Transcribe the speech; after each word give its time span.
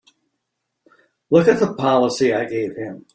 Look 1.29 1.47
at 1.47 1.59
the 1.59 1.75
policy 1.75 2.33
I 2.33 2.45
gave 2.45 2.75
him! 2.75 3.05